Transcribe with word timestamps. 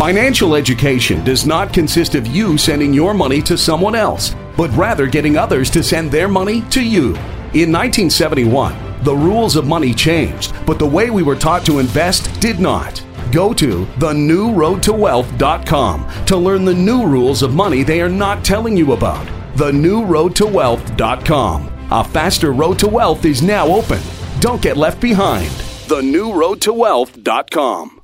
Financial 0.00 0.54
education 0.54 1.22
does 1.24 1.44
not 1.44 1.74
consist 1.74 2.14
of 2.14 2.26
you 2.26 2.56
sending 2.56 2.94
your 2.94 3.12
money 3.12 3.42
to 3.42 3.58
someone 3.58 3.94
else, 3.94 4.34
but 4.56 4.70
rather 4.70 5.06
getting 5.06 5.36
others 5.36 5.68
to 5.68 5.82
send 5.82 6.10
their 6.10 6.26
money 6.26 6.62
to 6.70 6.82
you. 6.82 7.08
In 7.52 7.70
1971, 7.70 9.04
the 9.04 9.14
rules 9.14 9.56
of 9.56 9.66
money 9.66 9.92
changed, 9.92 10.54
but 10.64 10.78
the 10.78 10.86
way 10.86 11.10
we 11.10 11.22
were 11.22 11.36
taught 11.36 11.66
to 11.66 11.80
invest 11.80 12.40
did 12.40 12.60
not. 12.60 13.04
Go 13.30 13.52
to 13.52 13.84
thenewroadtowealth.com 13.98 16.24
to 16.24 16.36
learn 16.38 16.64
the 16.64 16.72
new 16.72 17.06
rules 17.06 17.42
of 17.42 17.52
money 17.52 17.82
they 17.82 18.00
are 18.00 18.08
not 18.08 18.42
telling 18.42 18.78
you 18.78 18.94
about. 18.94 19.26
Thenewroadtowealth.com. 19.56 21.72
A 21.90 22.04
faster 22.04 22.52
road 22.52 22.78
to 22.78 22.88
wealth 22.88 23.26
is 23.26 23.42
now 23.42 23.66
open. 23.66 24.00
Don't 24.38 24.62
get 24.62 24.78
left 24.78 25.02
behind. 25.02 25.50
Thenewroadtowealth.com. 25.90 28.00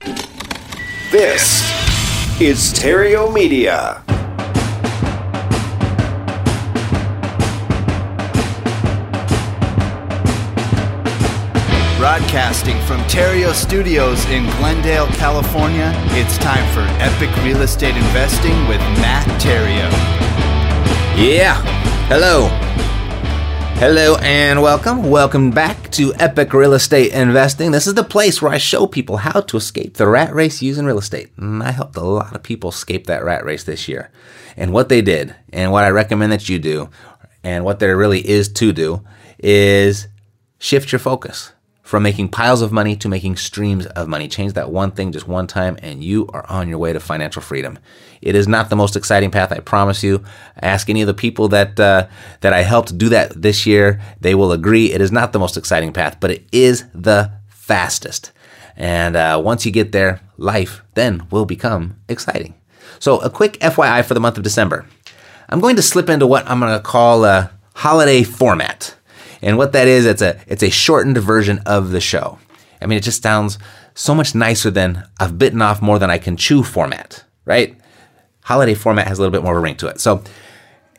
This 1.11 1.76
is 2.41 2.71
Theriault 2.75 3.33
Media. 3.33 4.03
Broadcasting 11.99 12.79
from 12.83 13.01
Theriault 13.09 13.55
Studios 13.55 14.23
in 14.27 14.45
Glendale, 14.59 15.07
California, 15.13 15.93
it's 16.11 16.37
time 16.37 16.71
for 16.75 16.83
Epic 17.03 17.35
Real 17.43 17.63
Estate 17.63 17.97
Investing 17.97 18.69
with 18.69 18.81
Matt 19.01 19.27
Theriault. 19.41 19.93
Yeah. 21.17 21.63
Hello. 22.09 22.49
Hello 23.79 24.17
and 24.23 24.63
welcome. 24.63 25.11
Welcome 25.11 25.51
back 25.51 25.91
to 25.91 26.15
Epic 26.15 26.55
Real 26.55 26.73
Estate 26.73 27.13
Investing. 27.13 27.73
This 27.73 27.87
is 27.87 27.93
the 27.93 28.03
place 28.03 28.41
where 28.41 28.51
I 28.51 28.57
show 28.57 28.87
people 28.87 29.19
how 29.19 29.43
to 29.43 29.59
escape 29.59 29.99
the 29.99 30.09
rat 30.09 30.35
race 30.35 30.63
using 30.63 30.87
real 30.87 30.97
estate. 30.97 31.31
And 31.37 31.63
I 31.63 31.73
helped 31.73 31.95
a 31.99 32.01
lot 32.01 32.35
of 32.35 32.43
people 32.43 32.71
escape 32.71 33.07
that 33.07 33.23
rat 33.23 33.45
race 33.45 33.65
this 33.65 33.87
year. 33.87 34.11
And 34.57 34.73
what 34.73 34.89
they 34.89 35.03
did, 35.03 35.37
and 35.53 35.73
what 35.73 35.85
I 35.85 35.91
recommend 35.91 36.33
that 36.33 36.49
you 36.49 36.59
do, 36.59 36.89
and 37.45 37.67
what 37.67 37.79
there 37.79 37.99
really 37.99 38.27
is 38.27 38.49
to 38.55 38.73
do, 38.73 39.05
is 39.39 40.09
shift 40.59 40.91
your 40.91 40.99
focus 40.99 41.53
from 41.87 42.03
making 42.03 42.29
piles 42.29 42.63
of 42.63 42.73
money 42.73 42.97
to 42.97 43.09
making 43.09 43.37
streams 43.37 43.87
of 43.87 44.09
money. 44.09 44.27
Change 44.27 44.55
that 44.55 44.73
one 44.73 44.91
thing 44.91 45.13
just 45.13 45.29
one 45.29 45.47
time, 45.47 45.79
and 45.83 46.03
you 46.03 46.27
are 46.33 46.45
on 46.49 46.69
your 46.69 46.79
way 46.79 46.93
to 46.93 46.99
financial 46.99 47.41
freedom. 47.41 47.79
It 48.21 48.35
is 48.35 48.49
not 48.49 48.71
the 48.71 48.77
most 48.77 48.97
exciting 48.97 49.31
path, 49.31 49.53
I 49.53 49.61
promise 49.61 50.03
you. 50.03 50.25
Ask 50.61 50.91
any 50.91 51.01
of 51.01 51.07
the 51.07 51.15
people 51.15 51.47
that 51.49 51.79
uh, 51.79 52.09
that 52.41 52.53
I 52.53 52.63
helped 52.63 52.99
do 52.99 53.09
that 53.11 53.41
this 53.41 53.67
year; 53.67 54.01
they 54.21 54.35
will 54.35 54.51
agree. 54.51 54.93
It 54.93 55.01
is 55.01 55.13
not 55.13 55.33
the 55.33 55.39
most 55.39 55.57
exciting 55.57 55.93
path, 55.93 56.19
but 56.19 56.33
it 56.33 56.45
is 56.51 56.85
the 56.93 57.31
fastest. 57.47 58.33
And 58.75 59.15
uh, 59.15 59.41
once 59.43 59.65
you 59.65 59.71
get 59.71 59.93
there, 59.93 60.21
life 60.37 60.83
then 60.95 61.29
will 61.31 61.47
become 61.47 62.01
exciting. 62.09 62.55
So, 62.99 63.21
a 63.21 63.31
quick 63.31 63.61
FYI 63.61 64.05
for 64.05 64.15
the 64.15 64.21
month 64.21 64.37
of 64.37 64.43
December. 64.43 64.87
I'm 65.49 65.61
going 65.61 65.77
to 65.77 65.83
slip 65.83 66.11
into 66.11 66.27
what 66.27 66.51
I'm 66.51 66.59
going 66.59 66.77
to 66.77 66.83
call 66.83 67.25
a 67.25 67.53
holiday 67.77 68.25
format. 68.25 68.96
And 69.43 69.59
what 69.59 69.73
that 69.73 69.89
is, 69.89 70.07
it's 70.07 70.23
a 70.23 70.41
it's 70.47 70.63
a 70.63 70.71
shortened 70.71 71.19
version 71.19 71.61
of 71.67 71.91
the 71.91 72.01
show. 72.01 72.39
I 72.81 72.87
mean, 72.87 72.99
it 72.99 73.05
just 73.05 73.23
sounds 73.23 73.59
so 73.95 74.15
much 74.15 74.35
nicer 74.35 74.71
than 74.71 75.09
I've 75.19 75.39
bitten 75.39 75.63
off 75.63 75.81
more 75.81 75.99
than 75.99 76.11
I 76.11 76.19
can 76.19 76.37
chew 76.37 76.63
format, 76.63 77.25
right? 77.45 77.77
Holiday 78.43 78.75
format 78.75 79.09
has 79.09 79.19
a 79.19 79.23
little 79.23 79.33
bit 79.33 79.43
more 79.43 79.53
of 79.53 79.59
a 79.59 79.63
ring 79.63 79.77
to 79.77 79.89
it. 79.89 80.01
So, 80.01 80.23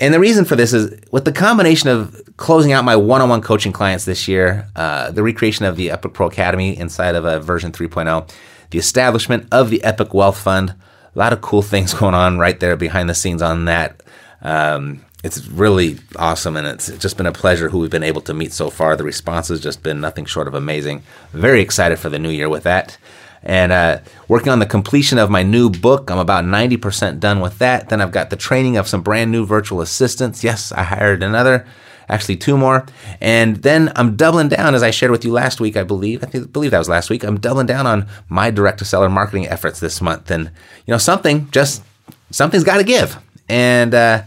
and 0.02 0.14
the 0.14 0.20
reason 0.20 0.46
for 0.46 0.56
this 0.56 0.74
is 0.74 1.00
with 1.12 1.26
the 1.26 1.32
combination 1.32 1.90
of 1.90 2.20
closing 2.38 2.72
out 2.72 2.84
my 2.84 2.96
one-on-one 2.96 3.42
coaching 3.42 3.72
clients 3.72 4.06
this 4.06 4.28
year, 4.28 4.68
uh, 4.76 5.12
the 5.12 5.24
recreation 5.24 5.66
of 5.66 5.76
the 5.76 5.92
Epic 5.92 6.14
Pro 6.14 6.28
Academy 6.28 6.78
inside 6.78 7.16
of 7.16 7.26
a 7.26 7.40
version 7.40 7.72
3.0, 7.72 8.30
the 8.72 8.80
establishment 8.80 9.48
of 9.52 9.70
the 9.70 9.84
Epic 9.84 10.14
Wealth 10.14 10.40
Fund, 10.40 10.72
a 10.72 11.20
lot 11.20 11.34
of 11.34 11.42
cool 11.42 11.62
things 11.62 11.94
going 12.00 12.14
on 12.16 12.38
right 12.38 12.60
there 12.60 12.76
behind 12.76 13.10
the 13.10 13.16
scenes 13.16 13.42
on 13.42 13.66
that. 13.66 14.02
Um, 14.42 15.04
it's 15.24 15.48
really 15.48 15.98
awesome 16.16 16.56
and 16.56 16.68
it's 16.68 16.96
just 16.98 17.18
been 17.18 17.26
a 17.26 17.32
pleasure 17.32 17.70
who 17.70 17.80
we've 17.80 17.90
been 17.90 18.04
able 18.04 18.22
to 18.22 18.34
meet 18.34 18.54
so 18.54 18.70
far. 18.70 18.96
The 18.96 19.04
response 19.04 19.48
has 19.48 19.60
just 19.60 19.82
been 19.82 20.00
nothing 20.00 20.26
short 20.26 20.48
of 20.48 20.54
amazing. 20.54 21.04
Very 21.34 21.62
excited 21.62 21.98
for 21.98 22.10
the 22.10 22.20
new 22.20 22.30
year 22.30 22.50
with 22.50 22.64
that. 22.64 22.98
And 23.42 23.72
uh, 23.72 24.00
working 24.28 24.50
on 24.50 24.60
the 24.60 24.66
completion 24.66 25.18
of 25.18 25.30
my 25.30 25.42
new 25.42 25.70
book. 25.70 26.12
I'm 26.12 26.20
about 26.20 26.44
90% 26.44 27.20
done 27.20 27.40
with 27.40 27.58
that. 27.60 27.90
Then 27.90 28.02
I've 28.02 28.12
got 28.12 28.30
the 28.30 28.36
training 28.36 28.78
of 28.78 28.88
some 28.88 29.02
brand 29.02 29.32
new 29.32 29.46
virtual 29.46 29.82
assistants. 29.82 30.44
Yes, 30.44 30.72
I 30.72 30.84
hired 30.84 31.24
another, 31.24 31.66
actually 32.10 32.38
two 32.38 32.58
more. 32.58 32.86
And 33.22 33.58
then 33.58 33.92
I'm 33.96 34.16
doubling 34.16 34.50
down, 34.50 34.76
as 34.76 34.84
I 34.84 34.92
shared 34.92 35.12
with 35.12 35.24
you 35.24 35.32
last 35.32 35.60
week, 35.60 35.78
I 35.78 35.84
believe. 35.84 36.24
I 36.24 36.28
think, 36.28 36.52
believe 36.52 36.72
that 36.72 36.80
was 36.80 36.90
last 36.90 37.10
week. 37.10 37.24
I'm 37.24 37.40
doubling 37.40 37.68
down 37.68 37.88
on 37.88 38.08
my 38.28 38.52
direct 38.52 38.80
to 38.80 38.86
seller 38.86 39.10
marketing 39.10 39.48
efforts 39.48 39.80
this 39.80 40.02
month. 40.02 40.30
And, 40.30 40.46
you 40.86 40.92
know, 40.92 40.98
something 40.98 41.50
just, 41.52 41.84
something's 42.32 42.64
got 42.64 42.78
to 42.78 42.84
give. 42.84 43.18
And, 43.48 43.94
uh, 43.94 44.24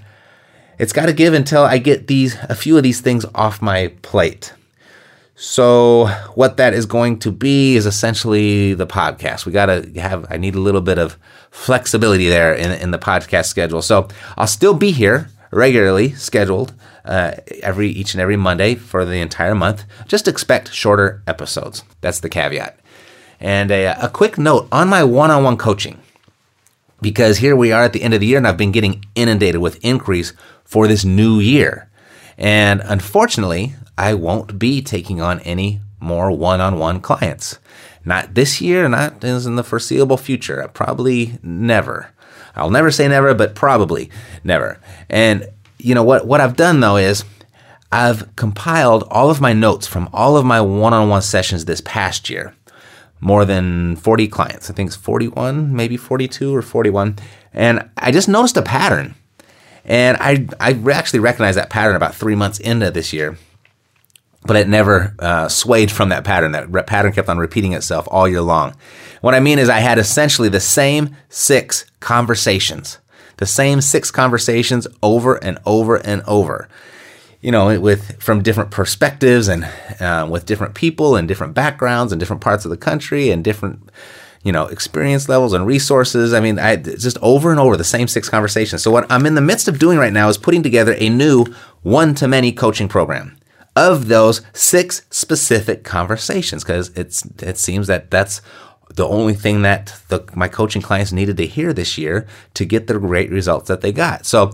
it's 0.80 0.94
got 0.94 1.06
to 1.06 1.12
give 1.12 1.34
until 1.34 1.62
I 1.62 1.76
get 1.76 2.06
these 2.06 2.36
a 2.48 2.54
few 2.54 2.76
of 2.78 2.82
these 2.82 3.02
things 3.02 3.26
off 3.34 3.60
my 3.60 3.88
plate. 4.00 4.54
So 5.36 6.06
what 6.34 6.56
that 6.56 6.72
is 6.72 6.86
going 6.86 7.18
to 7.20 7.30
be 7.30 7.76
is 7.76 7.84
essentially 7.84 8.72
the 8.72 8.86
podcast. 8.86 9.44
We 9.44 9.52
got 9.52 9.66
to 9.66 10.00
have 10.00 10.26
I 10.30 10.38
need 10.38 10.54
a 10.54 10.60
little 10.60 10.80
bit 10.80 10.98
of 10.98 11.18
flexibility 11.50 12.28
there 12.28 12.54
in 12.54 12.70
in 12.72 12.90
the 12.92 12.98
podcast 12.98 13.46
schedule. 13.46 13.82
So 13.82 14.08
I'll 14.38 14.46
still 14.46 14.74
be 14.74 14.90
here 14.90 15.28
regularly 15.50 16.12
scheduled 16.14 16.72
uh, 17.04 17.32
every 17.62 17.90
each 17.90 18.14
and 18.14 18.20
every 18.20 18.36
Monday 18.36 18.74
for 18.74 19.04
the 19.04 19.20
entire 19.20 19.54
month. 19.54 19.84
Just 20.06 20.28
expect 20.28 20.72
shorter 20.72 21.22
episodes. 21.26 21.84
That's 22.00 22.20
the 22.20 22.30
caveat. 22.30 22.78
And 23.38 23.70
a, 23.70 24.04
a 24.04 24.08
quick 24.08 24.38
note 24.38 24.66
on 24.70 24.88
my 24.88 25.04
one-on-one 25.04 25.56
coaching 25.56 26.00
because 27.00 27.38
here 27.38 27.56
we 27.56 27.72
are 27.72 27.82
at 27.82 27.92
the 27.92 28.02
end 28.02 28.14
of 28.14 28.20
the 28.20 28.26
year 28.26 28.38
and 28.38 28.46
I've 28.46 28.56
been 28.56 28.72
getting 28.72 29.04
inundated 29.14 29.60
with 29.60 29.84
inquiries 29.84 30.32
for 30.64 30.86
this 30.86 31.04
new 31.04 31.40
year. 31.40 31.90
And 32.38 32.80
unfortunately, 32.84 33.74
I 33.98 34.14
won't 34.14 34.58
be 34.58 34.80
taking 34.82 35.20
on 35.20 35.40
any 35.40 35.80
more 36.00 36.30
one 36.30 36.60
on 36.60 36.78
one 36.78 37.00
clients. 37.00 37.58
Not 38.04 38.34
this 38.34 38.60
year, 38.60 38.88
not 38.88 39.22
in 39.22 39.56
the 39.56 39.64
foreseeable 39.64 40.16
future. 40.16 40.68
Probably 40.72 41.38
never. 41.42 42.12
I'll 42.56 42.70
never 42.70 42.90
say 42.90 43.08
never, 43.08 43.34
but 43.34 43.54
probably 43.54 44.10
never. 44.42 44.80
And 45.08 45.46
you 45.78 45.94
know 45.94 46.02
what 46.02 46.26
what 46.26 46.40
I've 46.40 46.56
done 46.56 46.80
though 46.80 46.96
is 46.96 47.24
I've 47.92 48.34
compiled 48.36 49.04
all 49.10 49.30
of 49.30 49.40
my 49.40 49.52
notes 49.52 49.86
from 49.86 50.08
all 50.12 50.36
of 50.36 50.44
my 50.44 50.60
one-on-one 50.60 51.22
sessions 51.22 51.64
this 51.64 51.80
past 51.80 52.30
year. 52.30 52.54
More 53.20 53.44
than 53.44 53.96
40 53.96 54.28
clients. 54.28 54.70
I 54.70 54.72
think 54.72 54.88
it's 54.88 54.96
41, 54.96 55.74
maybe 55.74 55.96
42 55.96 56.54
or 56.54 56.62
41. 56.62 57.16
And 57.52 57.88
I 57.96 58.10
just 58.10 58.28
noticed 58.28 58.56
a 58.56 58.62
pattern. 58.62 59.14
And 59.84 60.16
I, 60.20 60.46
I 60.60 60.78
actually 60.92 61.20
recognized 61.20 61.58
that 61.58 61.70
pattern 61.70 61.96
about 61.96 62.14
three 62.14 62.34
months 62.34 62.58
into 62.58 62.90
this 62.90 63.12
year, 63.12 63.36
but 64.44 64.56
it 64.56 64.68
never 64.68 65.14
uh, 65.18 65.48
swayed 65.48 65.90
from 65.90 66.10
that 66.10 66.24
pattern. 66.24 66.52
That 66.52 66.70
re- 66.70 66.82
pattern 66.82 67.12
kept 67.12 67.28
on 67.28 67.38
repeating 67.38 67.72
itself 67.72 68.06
all 68.10 68.28
year 68.28 68.42
long. 68.42 68.74
What 69.20 69.34
I 69.34 69.40
mean 69.40 69.58
is, 69.58 69.68
I 69.68 69.80
had 69.80 69.98
essentially 69.98 70.48
the 70.48 70.60
same 70.60 71.16
six 71.28 71.84
conversations, 72.00 72.98
the 73.38 73.46
same 73.46 73.80
six 73.80 74.10
conversations 74.10 74.86
over 75.02 75.36
and 75.42 75.58
over 75.66 75.96
and 75.96 76.22
over. 76.26 76.68
You 77.40 77.50
know, 77.50 77.80
with 77.80 78.22
from 78.22 78.42
different 78.42 78.70
perspectives 78.70 79.48
and 79.48 79.64
uh, 79.98 80.28
with 80.30 80.44
different 80.44 80.74
people 80.74 81.16
and 81.16 81.26
different 81.26 81.54
backgrounds 81.54 82.12
and 82.12 82.20
different 82.20 82.42
parts 82.42 82.64
of 82.64 82.70
the 82.70 82.76
country 82.76 83.30
and 83.30 83.42
different 83.42 83.90
you 84.42 84.52
know, 84.52 84.66
experience 84.66 85.28
levels 85.28 85.52
and 85.52 85.66
resources. 85.66 86.32
I 86.32 86.40
mean, 86.40 86.58
I 86.58 86.76
just 86.76 87.18
over 87.20 87.50
and 87.50 87.60
over 87.60 87.76
the 87.76 87.84
same 87.84 88.08
six 88.08 88.28
conversations. 88.28 88.82
So 88.82 88.90
what 88.90 89.10
I'm 89.10 89.26
in 89.26 89.34
the 89.34 89.40
midst 89.40 89.68
of 89.68 89.78
doing 89.78 89.98
right 89.98 90.12
now 90.12 90.28
is 90.28 90.38
putting 90.38 90.62
together 90.62 90.94
a 90.98 91.08
new 91.08 91.44
one-to-many 91.82 92.52
coaching 92.52 92.88
program 92.88 93.36
of 93.76 94.08
those 94.08 94.42
six 94.52 95.02
specific 95.10 95.84
conversations 95.84 96.64
because 96.64 96.88
it's 96.90 97.24
it 97.42 97.58
seems 97.58 97.86
that 97.86 98.10
that's 98.10 98.40
the 98.94 99.06
only 99.06 99.34
thing 99.34 99.62
that 99.62 99.94
the, 100.08 100.24
my 100.34 100.48
coaching 100.48 100.82
clients 100.82 101.12
needed 101.12 101.36
to 101.36 101.46
hear 101.46 101.72
this 101.72 101.96
year 101.96 102.26
to 102.54 102.64
get 102.64 102.86
the 102.86 102.98
great 102.98 103.30
results 103.30 103.68
that 103.68 103.82
they 103.82 103.92
got. 103.92 104.26
So 104.26 104.52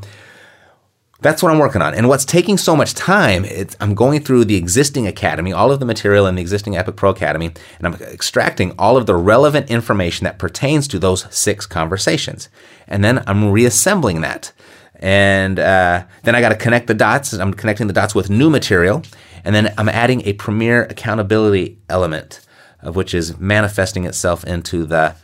that's 1.21 1.43
what 1.43 1.51
I'm 1.51 1.59
working 1.59 1.81
on. 1.81 1.95
And 1.95 2.09
what's 2.09 2.25
taking 2.25 2.59
so 2.59 2.77
much 2.77 2.95
time, 2.95 3.47
I'm 3.81 3.95
going 3.95 4.21
through 4.21 4.45
the 4.45 4.57
existing 4.57 5.07
academy, 5.07 5.53
all 5.53 5.73
of 5.73 5.81
the 5.81 5.87
material 5.87 6.27
in 6.27 6.35
the 6.35 6.43
existing 6.43 6.77
Epic 6.77 6.97
Pro 6.97 7.11
Academy, 7.11 7.53
and 7.79 7.87
I'm 7.87 7.95
extracting 7.95 8.75
all 8.79 8.97
of 8.97 9.07
the 9.07 9.15
relevant 9.15 9.71
information 9.71 10.25
that 10.25 10.39
pertains 10.39 10.87
to 10.89 10.99
those 10.99 11.27
six 11.35 11.65
conversations. 11.65 12.49
And 12.87 13.03
then 13.03 13.25
I'm 13.27 13.51
reassembling 13.51 14.21
that. 14.21 14.53
And 14.99 15.59
uh, 15.59 16.05
then 16.23 16.35
I 16.35 16.41
got 16.41 16.51
to 16.51 16.57
connect 16.57 16.87
the 16.87 16.95
dots. 16.95 17.33
I'm 17.33 17.55
connecting 17.55 17.87
the 17.87 17.93
dots 17.93 18.15
with 18.15 18.31
new 18.31 18.51
material. 18.51 19.03
And 19.45 19.55
then 19.55 19.73
I'm 19.79 19.89
adding 19.89 20.23
a 20.27 20.33
premier 20.35 20.85
accountability 20.85 21.79
element, 21.89 22.41
of 22.81 22.97
which 22.97 23.15
is 23.15 23.39
manifesting 23.39 24.05
itself 24.05 24.45
into 24.45 24.85
the, 24.85 25.15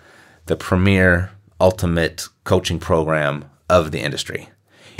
the 0.46 0.56
premier 0.56 1.32
ultimate 1.60 2.28
coaching 2.44 2.78
program 2.78 3.44
of 3.68 3.92
the 3.92 4.00
industry. 4.00 4.48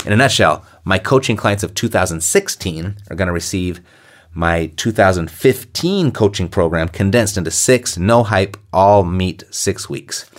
In 0.05 0.11
a 0.11 0.17
nutshell, 0.17 0.65
my 0.83 0.99
coaching 0.99 1.37
clients 1.37 1.63
of 1.63 1.73
2016 1.75 2.97
are 3.09 3.15
going 3.15 3.27
to 3.27 3.33
receive 3.33 3.79
my 4.33 4.67
2015 4.75 6.11
coaching 6.11 6.49
program 6.49 6.89
condensed 6.89 7.37
into 7.37 7.51
six 7.51 7.97
no 7.97 8.23
hype, 8.23 8.57
all 8.73 9.03
meet 9.03 9.43
six 9.51 9.89
weeks. 9.89 10.29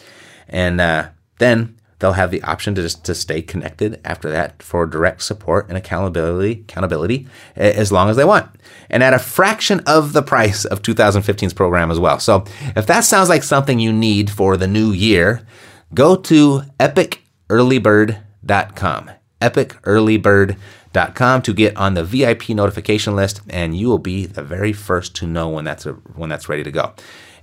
And 0.49 0.81
uh, 0.81 1.11
then 1.38 1.76
they'll 1.99 2.12
have 2.12 2.31
the 2.31 2.43
option 2.43 2.75
to 2.75 2.82
just 2.82 3.05
to 3.05 3.14
stay 3.14 3.40
connected 3.40 3.99
after 4.05 4.28
that 4.31 4.62
for 4.62 4.84
direct 4.84 5.22
support 5.22 5.67
and 5.69 5.78
accountability 5.78 6.64
accountability 6.69 7.26
as 7.56 7.90
long 7.90 8.10
as 8.10 8.17
they 8.17 8.25
want. 8.25 8.50
And 8.90 9.02
at 9.02 9.14
a 9.14 9.19
fraction 9.19 9.81
of 9.87 10.12
the 10.12 10.22
price 10.22 10.67
of 10.67 10.82
2015's 10.82 11.55
program 11.55 11.90
as 11.90 11.99
well. 11.99 12.19
So 12.19 12.44
if 12.76 12.87
that 12.87 13.05
sounds 13.05 13.31
like 13.31 13.43
something 13.43 13.78
you 13.78 13.94
need 13.94 14.31
for 14.31 14.58
the 14.58 14.69
new 14.69 14.93
year 14.93 15.46
go 15.94 16.17
to 16.17 16.62
epicearlybird.com 16.81 19.10
epicearlybird.com 19.40 21.42
to 21.42 21.54
get 21.54 21.76
on 21.76 21.94
the 21.94 22.04
VIP 22.04 22.50
notification 22.50 23.16
list, 23.16 23.40
and 23.48 23.76
you 23.76 23.88
will 23.88 23.98
be 23.98 24.26
the 24.26 24.42
very 24.42 24.72
first 24.72 25.16
to 25.16 25.26
know 25.26 25.48
when 25.48 25.64
that's 25.64 25.86
a, 25.86 25.92
when 25.92 26.31
that's 26.31 26.48
ready 26.48 26.62
to 26.62 26.70
go. 26.70 26.92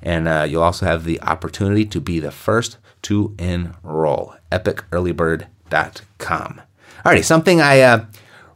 And 0.01 0.27
uh, 0.27 0.47
you'll 0.49 0.63
also 0.63 0.85
have 0.85 1.03
the 1.03 1.21
opportunity 1.21 1.85
to 1.85 2.01
be 2.01 2.19
the 2.19 2.31
first 2.31 2.77
to 3.03 3.35
enroll. 3.37 4.35
EpicEarlyBird.com. 4.51 6.61
Alrighty, 7.05 7.23
something 7.23 7.61
I 7.61 7.81
uh, 7.81 8.05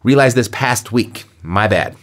realized 0.03 0.37
this 0.37 0.49
past 0.49 0.91
week, 0.91 1.25
my 1.41 1.67
bad, 1.67 1.95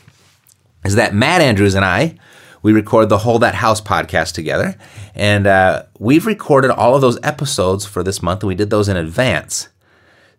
is 0.85 0.97
that 0.97 1.15
Matt 1.15 1.41
Andrews 1.41 1.75
and 1.75 1.85
I, 1.85 2.17
we 2.63 2.73
record 2.73 3.09
the 3.09 3.19
Hold 3.19 3.43
That 3.43 3.57
House 3.57 3.81
podcast 3.81 4.35
together. 4.35 4.77
And 5.15 5.47
uh, 5.47 5.85
we've 5.99 6.27
recorded 6.27 6.71
all 6.71 6.95
of 6.95 7.01
those 7.01 7.19
episodes 7.23 7.85
for 7.85 8.03
this 8.03 8.23
month, 8.23 8.43
and 8.43 8.49
we 8.49 8.55
did 8.55 8.71
those 8.71 8.89
in 8.89 8.97
advance. 8.97 9.69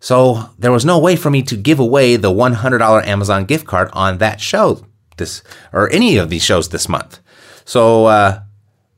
So 0.04 0.50
there 0.58 0.70
was 0.70 0.84
no 0.84 0.98
way 0.98 1.16
for 1.16 1.30
me 1.30 1.42
to 1.44 1.56
give 1.56 1.78
away 1.78 2.16
the 2.16 2.30
$100 2.30 3.06
Amazon 3.06 3.46
gift 3.46 3.66
card 3.66 3.88
on 3.94 4.18
that 4.18 4.38
show 4.38 4.84
this 5.16 5.42
or 5.72 5.90
any 5.90 6.18
of 6.18 6.28
these 6.28 6.44
shows 6.44 6.68
this 6.68 6.90
month. 6.90 7.20
So 7.64 8.04
uh, 8.04 8.42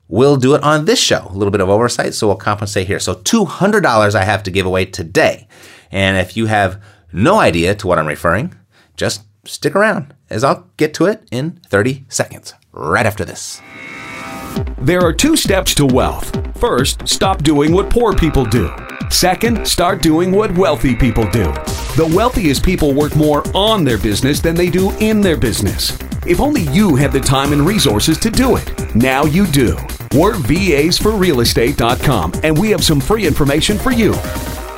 we'll 0.09 0.35
do 0.35 0.53
it 0.53 0.63
on 0.63 0.83
this 0.83 0.99
show. 0.99 1.25
A 1.29 1.31
little 1.31 1.51
bit 1.51 1.61
of 1.61 1.69
oversight, 1.69 2.13
so 2.13 2.27
we'll 2.27 2.35
compensate 2.35 2.87
here. 2.87 2.99
So 2.99 3.15
$200 3.15 4.15
I 4.15 4.23
have 4.25 4.43
to 4.43 4.51
give 4.51 4.65
away 4.65 4.83
today. 4.83 5.47
And 5.91 6.17
if 6.17 6.35
you 6.35 6.47
have 6.47 6.83
no 7.13 7.39
idea 7.39 7.73
to 7.75 7.87
what 7.87 7.99
I'm 7.99 8.05
referring, 8.05 8.53
just 8.97 9.23
stick 9.45 9.77
around 9.77 10.13
as 10.29 10.43
I'll 10.43 10.69
get 10.75 10.93
to 10.95 11.05
it 11.05 11.25
in 11.31 11.61
30 11.67 12.03
seconds, 12.09 12.53
right 12.73 13.05
after 13.05 13.23
this. 13.23 13.61
There 14.77 14.99
are 14.99 15.13
two 15.13 15.37
steps 15.37 15.73
to 15.75 15.85
wealth. 15.85 16.35
First, 16.57 17.07
stop 17.07 17.43
doing 17.43 17.71
what 17.71 17.89
poor 17.89 18.13
people 18.13 18.43
do. 18.43 18.69
Second, 19.09 19.67
start 19.67 20.01
doing 20.01 20.31
what 20.31 20.55
wealthy 20.57 20.95
people 20.95 21.25
do. 21.31 21.45
The 21.95 22.11
wealthiest 22.15 22.63
people 22.63 22.93
work 22.93 23.15
more 23.15 23.43
on 23.55 23.83
their 23.83 23.97
business 23.97 24.39
than 24.39 24.53
they 24.55 24.69
do 24.69 24.91
in 24.99 25.21
their 25.21 25.37
business. 25.37 25.97
If 26.25 26.39
only 26.41 26.61
you 26.63 26.95
had 26.95 27.11
the 27.11 27.19
time 27.19 27.53
and 27.53 27.65
resources 27.65 28.17
to 28.19 28.29
do 28.29 28.57
it. 28.57 28.95
Now 28.95 29.23
you 29.23 29.47
do. 29.47 29.75
We're 30.13 30.35
VAsForRealEstate.com 30.35 32.33
and 32.43 32.57
we 32.57 32.69
have 32.71 32.83
some 32.83 32.99
free 32.99 33.25
information 33.25 33.77
for 33.77 33.91
you. 33.91 34.13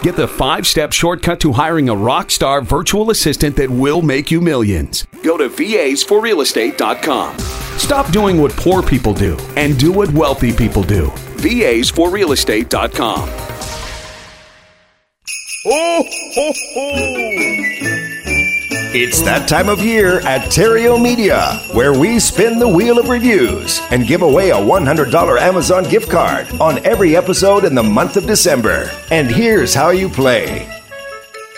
Get 0.01 0.15
the 0.15 0.27
five 0.27 0.65
step 0.67 0.93
shortcut 0.93 1.39
to 1.41 1.51
hiring 1.51 1.89
a 1.89 1.95
rock 1.95 2.29
star 2.31 2.61
virtual 2.61 3.09
assistant 3.09 3.55
that 3.57 3.69
will 3.69 4.01
make 4.01 4.31
you 4.31 4.39
millions. 4.41 5.05
Go 5.23 5.37
to 5.37 5.49
VAsForRealEstate.com. 5.49 7.37
Stop 7.77 8.11
doing 8.11 8.39
what 8.39 8.51
poor 8.53 8.81
people 8.83 9.13
do 9.13 9.37
and 9.57 9.77
do 9.79 9.91
what 9.91 10.09
wealthy 10.11 10.53
people 10.53 10.83
do. 10.83 11.07
VAsForRealEstate.com. 11.37 13.48
Ho, 15.71 16.03
ho, 16.03 16.51
ho! 16.73 16.89
It's 18.91 19.21
that 19.21 19.47
time 19.47 19.69
of 19.69 19.83
year 19.83 20.19
at 20.21 20.49
Theriault 20.49 20.99
Media, 20.99 21.41
where 21.73 21.93
we 21.93 22.17
spin 22.17 22.57
the 22.57 22.67
wheel 22.67 22.97
of 22.97 23.07
reviews 23.07 23.79
and 23.91 24.07
give 24.07 24.23
away 24.23 24.49
a 24.49 24.55
$100 24.55 25.39
Amazon 25.39 25.83
gift 25.83 26.09
card 26.09 26.49
on 26.59 26.83
every 26.83 27.15
episode 27.15 27.65
in 27.65 27.75
the 27.75 27.83
month 27.83 28.17
of 28.17 28.25
December. 28.25 28.89
And 29.11 29.29
here's 29.29 29.75
how 29.75 29.91
you 29.91 30.09
play. 30.09 30.67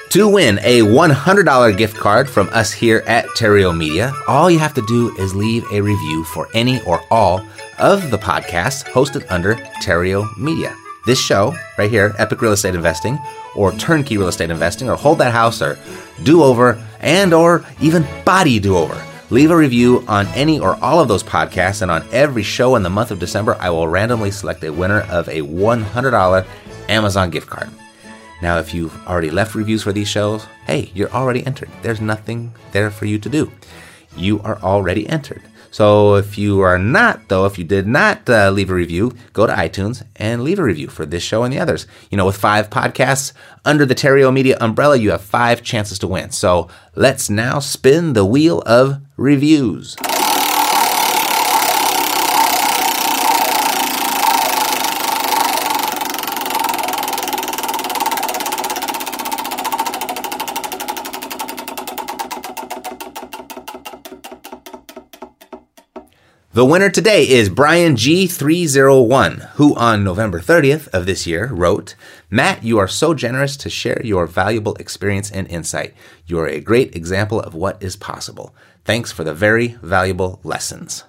To 0.10 0.28
win 0.28 0.60
a 0.62 0.82
$100 0.82 1.78
gift 1.78 1.96
card 1.96 2.30
from 2.30 2.50
us 2.50 2.74
here 2.74 3.04
at 3.08 3.24
Theriault 3.38 3.78
Media, 3.78 4.12
all 4.28 4.52
you 4.52 4.60
have 4.60 4.74
to 4.74 4.86
do 4.88 5.16
is 5.20 5.34
leave 5.34 5.64
a 5.72 5.80
review 5.80 6.26
for 6.26 6.50
any 6.54 6.82
or 6.84 7.02
all 7.10 7.48
of 7.80 8.12
the 8.12 8.18
podcasts 8.18 8.84
hosted 8.84 9.26
under 9.30 9.56
Theriault 9.82 10.38
Media. 10.38 10.76
This 11.06 11.20
show, 11.20 11.56
right 11.78 11.90
here, 11.90 12.14
Epic 12.20 12.42
Real 12.42 12.52
Estate 12.52 12.76
Investing, 12.76 13.18
or 13.56 13.72
Turnkey 13.74 14.18
Real 14.18 14.28
Estate 14.28 14.50
Investing, 14.50 14.90
or 14.90 14.96
Hold 14.96 15.18
That 15.20 15.32
House, 15.32 15.62
or 15.62 15.78
Do 16.24 16.44
Over, 16.44 16.82
and 17.00 17.34
or 17.34 17.66
even 17.82 18.06
Body 18.26 18.60
Do 18.60 18.78
Over. 18.78 19.02
Leave 19.30 19.52
a 19.52 19.56
review 19.56 20.04
on 20.08 20.28
any 20.28 20.60
or 20.60 20.76
all 20.84 21.00
of 21.00 21.08
those 21.08 21.24
podcasts, 21.24 21.82
and 21.82 21.90
on 21.90 22.06
every 22.12 22.44
show 22.44 22.76
in 22.76 22.84
the 22.84 22.90
month 22.90 23.12
of 23.12 23.20
December, 23.20 23.56
I 23.60 23.70
will 23.70 23.88
randomly 23.88 24.32
select 24.32 24.64
a 24.64 24.74
winner 24.74 25.02
of 25.02 25.28
a 25.30 25.42
$100 25.42 26.46
Amazon 26.90 27.30
gift 27.30 27.50
card. 27.50 27.70
Now, 28.42 28.58
if 28.58 28.74
you've 28.74 28.96
already 29.08 29.30
left 29.30 29.56
reviews 29.56 29.84
for 29.84 29.94
these 29.94 30.10
shows, 30.10 30.46
hey, 30.66 30.92
you're 30.94 31.12
already 31.12 31.46
entered. 31.46 31.70
There's 31.82 32.02
nothing 32.02 32.54
there 32.72 32.90
for 32.90 33.06
you 33.06 33.20
to 33.20 33.30
do. 33.30 33.52
You 34.18 34.42
are 34.42 34.60
already 34.62 35.08
entered. 35.08 35.44
So 35.72 36.16
if 36.16 36.38
you 36.38 36.60
are 36.60 36.78
not, 36.78 37.30
though, 37.30 37.46
if 37.46 37.58
you 37.58 37.64
did 37.64 37.88
not 37.88 38.30
uh, 38.30 38.52
leave 38.52 38.70
a 38.70 38.76
review, 38.76 39.14
go 39.32 39.48
to 39.48 39.54
iTunes 39.54 40.04
and 40.18 40.44
leave 40.44 40.60
a 40.60 40.64
review 40.64 40.90
for 40.90 41.06
this 41.06 41.24
show 41.24 41.44
and 41.44 41.54
the 41.54 41.60
others. 41.60 41.88
You 42.10 42.18
know, 42.18 42.26
with 42.26 42.36
five 42.36 42.70
podcasts 42.70 43.32
under 43.64 43.86
the 43.86 43.96
Theriault 43.96 44.34
Media 44.34 44.58
umbrella, 44.60 44.98
you 44.98 45.12
have 45.12 45.22
five 45.22 45.64
chances 45.64 45.98
to 46.00 46.08
win. 46.08 46.32
So 46.32 46.68
let's 46.94 47.30
now 47.30 47.60
spin 47.60 48.14
the 48.14 48.26
wheel 48.26 48.62
of 48.66 49.02
reviews. 49.16 49.96
The 66.62 66.66
winner 66.66 66.92
today 66.92 67.28
is 67.28 67.50
Brian 67.50 67.96
G301, 67.96 69.54
who 69.54 69.74
on 69.74 70.04
November 70.04 70.40
30th 70.40 70.90
of 70.90 71.08
this 71.08 71.26
year 71.26 71.48
wrote, 71.48 71.96
Matt, 72.30 72.64
you 72.64 72.78
are 72.78 72.88
so 72.88 73.16
generous 73.16 73.58
to 73.58 73.68
share 73.68 74.00
your 74.06 74.28
valuable 74.28 74.76
experience 74.76 75.32
and 75.32 75.48
insight. 75.48 75.96
You 76.28 76.38
are 76.38 76.46
a 76.46 76.60
great 76.60 76.96
example 76.96 77.40
of 77.40 77.56
what 77.56 77.82
is 77.82 77.96
possible. 77.96 78.54
Thanks 78.86 79.12
for 79.12 79.24
the 79.24 79.34
very 79.34 79.70
valuable 79.82 80.40
lessons. 80.44 81.04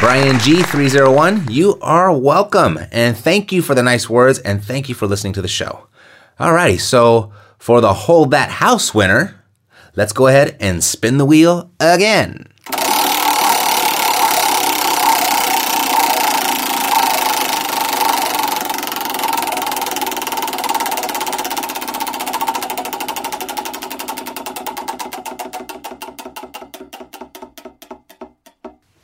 Brian 0.00 0.36
G301, 0.36 1.50
you 1.50 1.78
are 1.82 2.10
welcome. 2.10 2.78
And 2.90 3.14
thank 3.14 3.52
you 3.52 3.60
for 3.60 3.74
the 3.74 3.82
nice 3.82 4.08
words 4.08 4.38
and 4.38 4.64
thank 4.64 4.88
you 4.88 4.94
for 4.94 5.06
listening 5.06 5.34
to 5.34 5.42
the 5.42 5.46
show. 5.46 5.88
Alrighty, 6.40 6.80
so 6.80 7.30
for 7.62 7.80
the 7.80 7.94
Hold 7.94 8.32
That 8.32 8.50
House 8.50 8.92
winner, 8.92 9.40
let's 9.94 10.12
go 10.12 10.26
ahead 10.26 10.56
and 10.58 10.82
spin 10.82 11.16
the 11.18 11.24
wheel 11.24 11.70
again. 11.78 12.48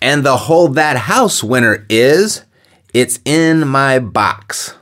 And 0.03 0.27
the 0.27 0.37
Hold 0.37 0.75
That 0.75 0.97
House 0.97 1.45
winner 1.45 1.87
is 1.88 2.45
It's 2.93 3.21
in 3.25 3.69
My 3.69 4.00
Box. 4.00 4.75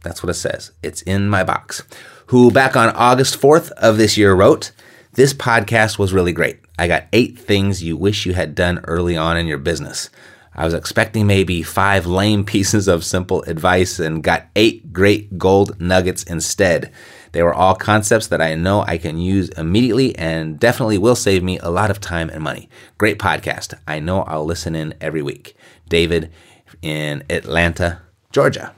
That's 0.00 0.22
what 0.22 0.30
it 0.30 0.34
says. 0.34 0.70
It's 0.82 1.02
in 1.02 1.28
my 1.28 1.44
box. 1.44 1.82
Who 2.28 2.50
back 2.50 2.74
on 2.74 2.88
August 2.90 3.38
4th 3.38 3.70
of 3.72 3.98
this 3.98 4.16
year 4.16 4.34
wrote, 4.34 4.72
This 5.12 5.34
podcast 5.34 5.98
was 5.98 6.14
really 6.14 6.32
great. 6.32 6.60
I 6.78 6.88
got 6.88 7.04
eight 7.12 7.38
things 7.38 7.82
you 7.82 7.98
wish 7.98 8.24
you 8.24 8.32
had 8.32 8.54
done 8.54 8.80
early 8.84 9.14
on 9.14 9.36
in 9.36 9.46
your 9.46 9.58
business. 9.58 10.08
I 10.54 10.64
was 10.64 10.72
expecting 10.72 11.26
maybe 11.26 11.62
five 11.62 12.06
lame 12.06 12.44
pieces 12.46 12.88
of 12.88 13.04
simple 13.04 13.42
advice 13.42 13.98
and 13.98 14.22
got 14.22 14.46
eight 14.56 14.90
great 14.90 15.36
gold 15.36 15.78
nuggets 15.78 16.22
instead. 16.22 16.90
They 17.32 17.42
were 17.42 17.52
all 17.52 17.74
concepts 17.74 18.28
that 18.28 18.40
I 18.40 18.54
know 18.54 18.80
I 18.86 18.96
can 18.96 19.18
use 19.18 19.50
immediately 19.50 20.16
and 20.16 20.58
definitely 20.58 20.96
will 20.96 21.16
save 21.16 21.42
me 21.42 21.58
a 21.58 21.70
lot 21.70 21.90
of 21.90 22.00
time 22.00 22.30
and 22.30 22.42
money. 22.42 22.70
Great 22.96 23.18
podcast. 23.18 23.74
I 23.86 24.00
know 24.00 24.22
I'll 24.22 24.46
listen 24.46 24.74
in 24.74 24.94
every 24.98 25.20
week. 25.20 25.56
David 25.90 26.32
in 26.80 27.22
Atlanta, 27.28 28.00
Georgia. 28.32 28.72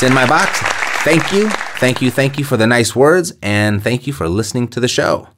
It's 0.00 0.08
in 0.08 0.14
my 0.14 0.26
box. 0.26 0.58
Thank 1.04 1.30
you. 1.30 1.50
Thank 1.78 2.00
you. 2.00 2.10
Thank 2.10 2.38
you 2.38 2.44
for 2.46 2.56
the 2.56 2.66
nice 2.66 2.96
words 2.96 3.34
and 3.42 3.84
thank 3.84 4.06
you 4.06 4.14
for 4.14 4.30
listening 4.30 4.66
to 4.68 4.80
the 4.80 4.88
show. 4.88 5.28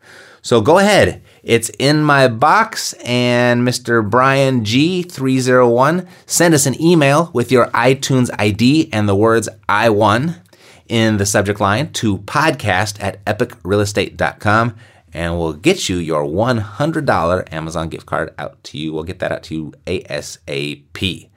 So 0.41 0.61
go 0.61 0.79
ahead. 0.79 1.21
It's 1.43 1.69
in 1.81 2.05
my 2.05 2.29
box 2.29 2.93
and 3.03 3.67
Mr. 3.67 4.09
Brian 4.09 4.63
G301 4.63 6.07
send 6.27 6.55
us 6.55 6.67
an 6.67 6.81
email 6.81 7.33
with 7.35 7.51
your 7.51 7.67
iTunes 7.71 8.31
ID 8.39 8.89
and 8.93 9.09
the 9.09 9.17
words 9.17 9.49
I 9.69 9.91
won 9.91 10.41
in 10.89 11.17
the 11.17 11.27
subject 11.27 11.59
line 11.59 11.93
to 11.95 12.19
podcast 12.19 13.03
at 13.03 13.25
epicrealestate.com 13.25 14.77
and 15.13 15.39
we'll 15.41 15.55
get 15.55 15.89
you 15.89 15.97
your 15.97 16.23
$100 16.23 17.53
Amazon 17.53 17.89
gift 17.89 18.07
card 18.07 18.33
out 18.39 18.63
to 18.63 18.79
you. 18.79 18.93
We'll 18.93 19.03
get 19.03 19.19
that 19.19 19.33
out 19.33 19.43
to 19.43 19.57
you 19.57 19.73
ASAP. 19.89 21.31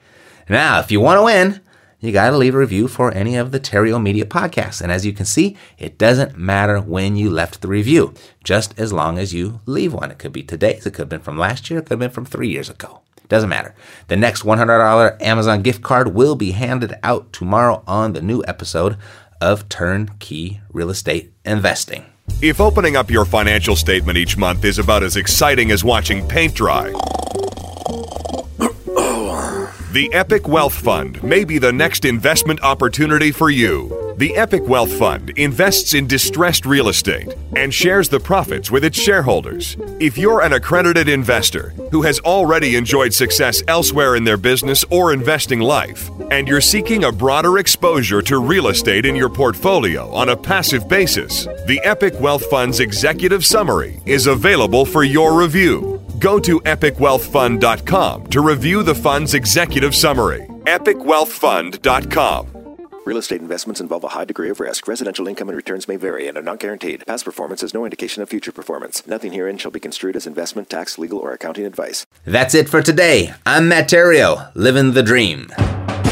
Now, 0.48 0.78
if 0.78 0.92
you 0.92 1.00
want 1.00 1.18
to 1.18 1.24
win, 1.24 1.60
you 2.06 2.12
got 2.12 2.30
to 2.30 2.36
leave 2.36 2.54
a 2.54 2.58
review 2.58 2.88
for 2.88 3.12
any 3.12 3.36
of 3.36 3.52
the 3.52 3.60
Theriault 3.60 4.02
Media 4.02 4.24
podcasts. 4.24 4.80
And 4.80 4.90
as 4.92 5.04
you 5.04 5.12
can 5.12 5.26
see, 5.26 5.56
it 5.78 5.98
doesn't 5.98 6.36
matter 6.36 6.80
when 6.80 7.16
you 7.16 7.30
left 7.30 7.60
the 7.60 7.68
review, 7.68 8.14
just 8.44 8.78
as 8.78 8.92
long 8.92 9.18
as 9.18 9.34
you 9.34 9.60
leave 9.66 9.92
one. 9.92 10.10
It 10.10 10.18
could 10.18 10.32
be 10.32 10.42
today's, 10.42 10.86
it 10.86 10.92
could 10.92 11.02
have 11.02 11.08
been 11.08 11.20
from 11.20 11.38
last 11.38 11.70
year, 11.70 11.80
it 11.80 11.82
could 11.82 11.92
have 11.92 11.98
been 11.98 12.10
from 12.10 12.24
three 12.24 12.48
years 12.48 12.70
ago. 12.70 13.02
Doesn't 13.28 13.48
matter. 13.48 13.74
The 14.08 14.16
next 14.16 14.42
$100 14.42 15.20
Amazon 15.20 15.62
gift 15.62 15.82
card 15.82 16.14
will 16.14 16.36
be 16.36 16.52
handed 16.52 16.94
out 17.02 17.32
tomorrow 17.32 17.82
on 17.86 18.12
the 18.12 18.22
new 18.22 18.44
episode 18.46 18.96
of 19.40 19.68
Turnkey 19.68 20.60
Real 20.72 20.90
Estate 20.90 21.32
Investing. 21.44 22.06
If 22.42 22.60
opening 22.60 22.96
up 22.96 23.10
your 23.10 23.24
financial 23.24 23.76
statement 23.76 24.18
each 24.18 24.36
month 24.36 24.64
is 24.64 24.78
about 24.78 25.02
as 25.02 25.16
exciting 25.16 25.70
as 25.70 25.82
watching 25.82 26.26
paint 26.28 26.54
dry, 26.54 26.92
the 29.96 30.12
Epic 30.12 30.46
Wealth 30.46 30.74
Fund 30.74 31.22
may 31.22 31.42
be 31.42 31.56
the 31.56 31.72
next 31.72 32.04
investment 32.04 32.62
opportunity 32.62 33.32
for 33.32 33.48
you. 33.48 34.14
The 34.18 34.36
Epic 34.36 34.68
Wealth 34.68 34.92
Fund 34.92 35.30
invests 35.38 35.94
in 35.94 36.06
distressed 36.06 36.66
real 36.66 36.90
estate 36.90 37.34
and 37.56 37.72
shares 37.72 38.10
the 38.10 38.20
profits 38.20 38.70
with 38.70 38.84
its 38.84 38.98
shareholders. 38.98 39.78
If 39.98 40.18
you're 40.18 40.42
an 40.42 40.52
accredited 40.52 41.08
investor 41.08 41.70
who 41.92 42.02
has 42.02 42.20
already 42.20 42.76
enjoyed 42.76 43.14
success 43.14 43.62
elsewhere 43.68 44.16
in 44.16 44.24
their 44.24 44.36
business 44.36 44.84
or 44.90 45.14
investing 45.14 45.60
life, 45.60 46.10
and 46.30 46.46
you're 46.46 46.60
seeking 46.60 47.04
a 47.04 47.10
broader 47.10 47.56
exposure 47.56 48.20
to 48.20 48.38
real 48.38 48.68
estate 48.68 49.06
in 49.06 49.16
your 49.16 49.30
portfolio 49.30 50.12
on 50.12 50.28
a 50.28 50.36
passive 50.36 50.86
basis, 50.90 51.46
the 51.66 51.80
Epic 51.84 52.20
Wealth 52.20 52.44
Fund's 52.50 52.80
executive 52.80 53.46
summary 53.46 54.02
is 54.04 54.26
available 54.26 54.84
for 54.84 55.04
your 55.04 55.40
review. 55.40 56.05
Go 56.18 56.38
to 56.40 56.60
epicwealthfund.com 56.60 58.26
to 58.26 58.40
review 58.40 58.82
the 58.82 58.94
fund's 58.94 59.34
executive 59.34 59.94
summary. 59.94 60.46
epicwealthfund.com. 60.64 62.46
Real 63.06 63.18
estate 63.18 63.40
investments 63.40 63.80
involve 63.80 64.02
a 64.02 64.08
high 64.08 64.24
degree 64.24 64.50
of 64.50 64.58
risk. 64.58 64.88
Residential 64.88 65.28
income 65.28 65.48
and 65.48 65.54
returns 65.56 65.86
may 65.86 65.94
vary 65.94 66.26
and 66.26 66.36
are 66.36 66.42
not 66.42 66.58
guaranteed. 66.58 67.06
Past 67.06 67.24
performance 67.24 67.62
is 67.62 67.72
no 67.72 67.84
indication 67.84 68.20
of 68.20 68.28
future 68.28 68.50
performance. 68.50 69.06
Nothing 69.06 69.30
herein 69.30 69.58
shall 69.58 69.70
be 69.70 69.78
construed 69.78 70.16
as 70.16 70.26
investment, 70.26 70.68
tax, 70.68 70.98
legal, 70.98 71.20
or 71.20 71.32
accounting 71.32 71.66
advice. 71.66 72.04
That's 72.24 72.52
it 72.52 72.68
for 72.68 72.82
today. 72.82 73.32
I'm 73.46 73.68
Matt 73.68 73.88
Theriault, 73.88 74.50
living 74.56 74.92
the 74.92 75.04
dream. 75.04 75.52